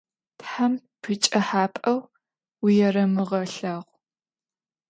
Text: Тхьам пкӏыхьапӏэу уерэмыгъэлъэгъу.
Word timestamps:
Тхьам 0.39 0.73
пкӏыхьапӏэу 1.01 1.99
уерэмыгъэлъэгъу. 2.63 3.85